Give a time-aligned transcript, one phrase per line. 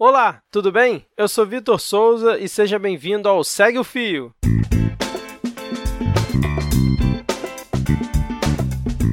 [0.00, 1.04] Olá, tudo bem?
[1.16, 4.32] Eu sou Vitor Souza e seja bem-vindo ao Segue o Fio.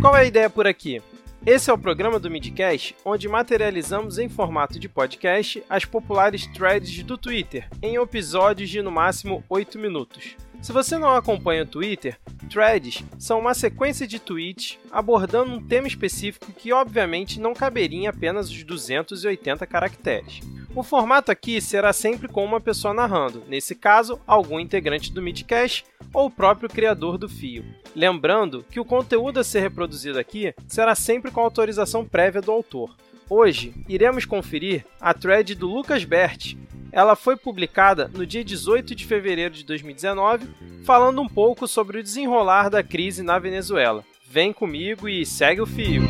[0.00, 1.00] Qual é a ideia por aqui?
[1.46, 7.04] Esse é o programa do Midcast, onde materializamos em formato de podcast as populares threads
[7.04, 10.34] do Twitter, em episódios de no máximo 8 minutos.
[10.60, 12.18] Se você não acompanha o Twitter,
[12.50, 18.06] threads são uma sequência de tweets abordando um tema específico que obviamente não caberia em
[18.08, 20.40] apenas os 280 caracteres.
[20.74, 25.84] O formato aqui será sempre com uma pessoa narrando, nesse caso, algum integrante do Midcast
[26.14, 27.62] ou o próprio criador do fio.
[27.94, 32.96] Lembrando que o conteúdo a ser reproduzido aqui será sempre com autorização prévia do autor.
[33.28, 36.54] Hoje, iremos conferir a thread do Lucas Bert.
[36.90, 40.48] Ela foi publicada no dia 18 de fevereiro de 2019,
[40.84, 44.04] falando um pouco sobre o desenrolar da crise na Venezuela.
[44.26, 46.02] Vem comigo e segue o fio.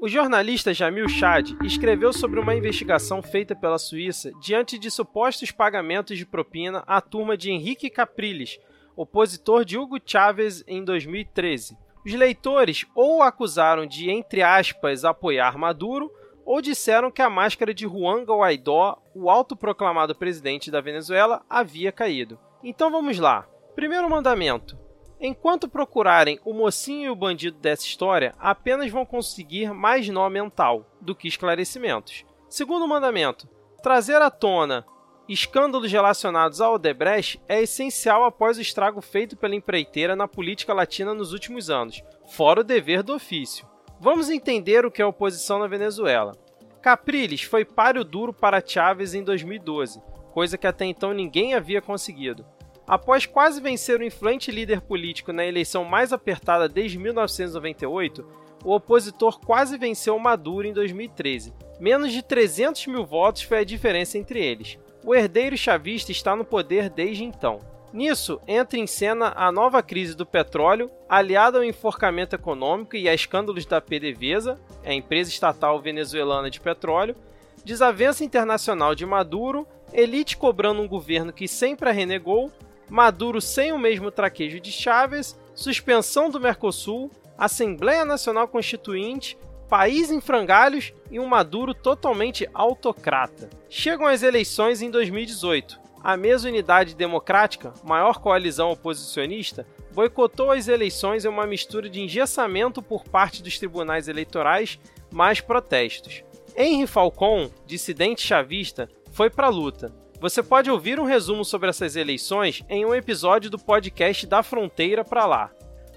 [0.00, 6.16] O jornalista Jamil Chad escreveu sobre uma investigação feita pela Suíça diante de supostos pagamentos
[6.16, 8.58] de propina à turma de Henrique Capriles,
[8.96, 11.76] opositor de Hugo Chávez em 2013.
[12.06, 16.10] Os leitores ou acusaram de, entre aspas, apoiar Maduro,
[16.48, 22.38] ou disseram que a máscara de Juan Guaidó, o autoproclamado presidente da Venezuela, havia caído.
[22.64, 23.46] Então vamos lá.
[23.74, 24.78] Primeiro mandamento:
[25.20, 30.86] Enquanto procurarem o mocinho e o bandido dessa história, apenas vão conseguir mais nó mental
[31.02, 32.24] do que esclarecimentos.
[32.48, 33.46] Segundo mandamento:
[33.82, 34.86] trazer à tona
[35.28, 41.12] escândalos relacionados ao Odebrecht é essencial após o estrago feito pela empreiteira na política latina
[41.12, 43.68] nos últimos anos, fora o dever do ofício.
[44.00, 46.36] Vamos entender o que é oposição na Venezuela.
[46.80, 50.00] Capriles foi páreo duro para Chávez em 2012,
[50.32, 52.46] coisa que até então ninguém havia conseguido.
[52.86, 58.24] Após quase vencer o influente líder político na eleição mais apertada desde 1998,
[58.64, 61.52] o opositor quase venceu Maduro em 2013.
[61.80, 64.78] Menos de 300 mil votos foi a diferença entre eles.
[65.04, 67.58] O herdeiro chavista está no poder desde então.
[67.92, 73.14] Nisso, entra em cena a nova crise do petróleo, aliada ao enforcamento econômico e a
[73.14, 77.16] escândalos da PDVSA, a empresa estatal venezuelana de petróleo,
[77.64, 82.52] desavença internacional de Maduro, elite cobrando um governo que sempre a renegou
[82.88, 89.36] Maduro sem o mesmo traquejo de Chávez, suspensão do Mercosul, Assembleia Nacional Constituinte,
[89.68, 93.50] país em frangalhos e um Maduro totalmente autocrata.
[93.68, 95.87] Chegam as eleições em 2018.
[96.08, 102.80] A mesma Unidade Democrática, maior coalizão oposicionista, boicotou as eleições em uma mistura de engessamento
[102.80, 104.78] por parte dos tribunais eleitorais
[105.12, 106.24] mais protestos.
[106.56, 111.94] Henry Falcon, dissidente chavista, foi para a luta, você pode ouvir um resumo sobre essas
[111.94, 115.50] eleições em um episódio do podcast Da Fronteira para Lá.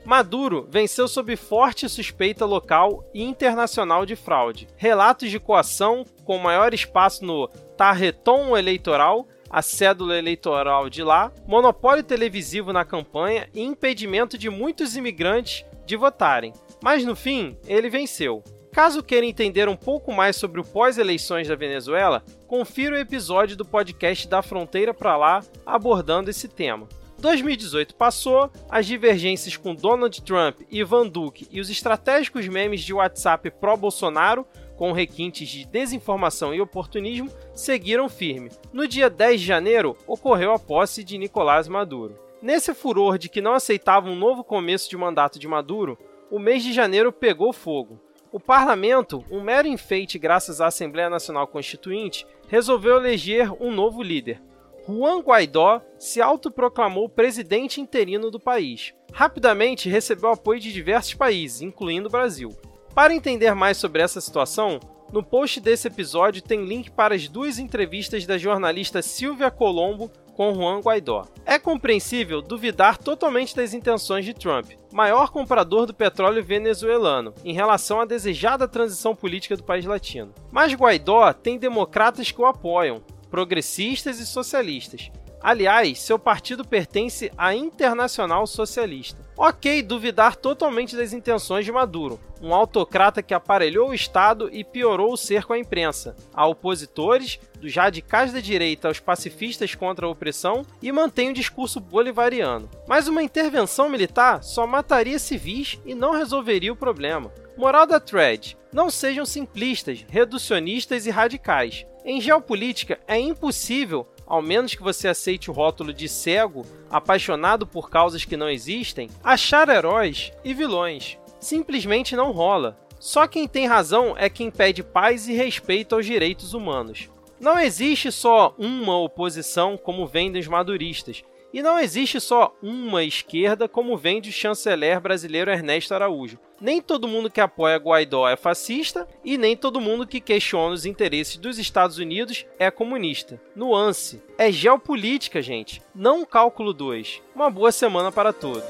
[0.03, 4.67] Maduro venceu sob forte suspeita local e internacional de fraude.
[4.75, 7.47] Relatos de coação, com maior espaço no
[7.81, 14.95] tarretom eleitoral, a cédula eleitoral de lá, monopólio televisivo na campanha e impedimento de muitos
[14.95, 16.53] imigrantes de votarem.
[16.79, 18.43] Mas no fim, ele venceu.
[18.71, 23.65] Caso queira entender um pouco mais sobre o pós-eleições da Venezuela, confira o episódio do
[23.65, 26.87] podcast Da Fronteira para Lá abordando esse tema.
[27.21, 33.51] 2018 passou, as divergências com Donald Trump, Ivan Duque e os estratégicos memes de WhatsApp
[33.51, 34.45] pró-Bolsonaro,
[34.75, 38.49] com requintes de desinformação e oportunismo, seguiram firme.
[38.73, 42.17] No dia 10 de janeiro, ocorreu a posse de Nicolás Maduro.
[42.41, 45.99] Nesse furor de que não aceitava um novo começo de mandato de Maduro,
[46.31, 47.99] o mês de janeiro pegou fogo.
[48.31, 54.41] O parlamento, um mero enfeite graças à Assembleia Nacional Constituinte, resolveu eleger um novo líder.
[54.87, 58.93] Juan Guaidó se autoproclamou presidente interino do país.
[59.13, 62.49] Rapidamente recebeu apoio de diversos países, incluindo o Brasil.
[62.93, 64.79] Para entender mais sobre essa situação,
[65.11, 70.53] no post desse episódio tem link para as duas entrevistas da jornalista Silvia Colombo com
[70.55, 71.27] Juan Guaidó.
[71.45, 77.99] É compreensível duvidar totalmente das intenções de Trump, maior comprador do petróleo venezuelano, em relação
[77.99, 80.33] à desejada transição política do país latino.
[80.49, 85.09] Mas Guaidó tem democratas que o apoiam, progressistas e socialistas,
[85.43, 89.19] Aliás, seu partido pertence à Internacional Socialista.
[89.35, 95.13] Ok duvidar totalmente das intenções de Maduro, um autocrata que aparelhou o Estado e piorou
[95.13, 100.63] o cerco à imprensa, a opositores, dos radicais da direita aos pacifistas contra a opressão
[100.79, 102.69] e mantém o discurso bolivariano.
[102.87, 107.31] Mas uma intervenção militar só mataria civis e não resolveria o problema.
[107.57, 111.85] Moral da thread: não sejam simplistas, reducionistas e radicais.
[112.03, 117.89] Em geopolítica, é impossível ao menos que você aceite o rótulo de cego, apaixonado por
[117.89, 121.17] causas que não existem, achar heróis e vilões.
[121.37, 122.79] Simplesmente não rola.
[122.97, 127.09] Só quem tem razão é quem pede paz e respeito aos direitos humanos.
[127.41, 133.67] Não existe só uma oposição como vem dos maduristas, e não existe só uma esquerda
[133.67, 136.39] como vem do chanceler brasileiro Ernesto Araújo.
[136.59, 140.85] Nem todo mundo que apoia Guaidó é fascista e nem todo mundo que questiona os
[140.85, 143.41] interesses dos Estados Unidos é comunista.
[143.55, 144.21] Nuance.
[144.37, 147.21] É geopolítica, gente, não cálculo 2.
[147.35, 148.63] Uma boa semana para todos.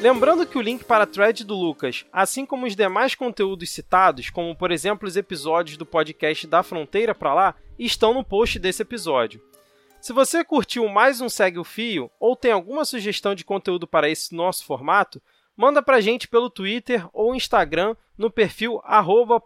[0.00, 4.28] Lembrando que o link para a thread do Lucas, assim como os demais conteúdos citados,
[4.28, 8.82] como por exemplo os episódios do podcast Da Fronteira para lá, estão no post desse
[8.82, 9.40] episódio.
[10.04, 14.06] Se você curtiu mais um Segue o Fio ou tem alguma sugestão de conteúdo para
[14.06, 15.18] esse nosso formato,
[15.56, 18.82] manda pra gente pelo Twitter ou Instagram no perfil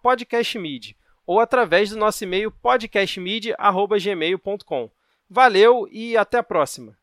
[0.03, 4.91] podcastmid ou através do nosso e-mail podcastmid.gmail.com.
[5.31, 6.98] Valeu e até a próxima!